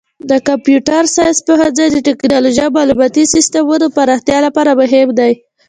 [0.29, 5.31] د کمپیوټر ساینس پوهنځی د تکنالوژۍ او معلوماتي سیسټمونو پراختیا لپاره مهم دی.